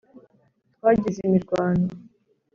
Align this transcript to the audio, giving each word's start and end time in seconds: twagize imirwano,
twagize 0.75 1.19
imirwano, 1.23 1.89